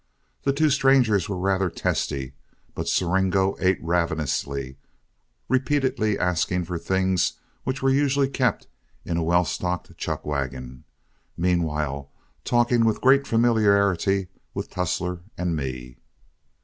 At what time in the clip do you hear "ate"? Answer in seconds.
3.59-3.77